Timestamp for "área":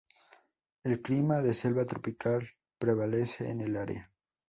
3.77-4.11